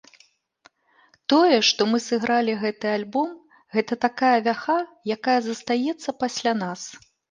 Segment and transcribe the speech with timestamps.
[1.33, 3.29] Тое, што мы сыгралі гэты альбом,
[3.79, 4.81] гэта такая вяха,
[5.21, 6.81] якая застаецца пасля нас.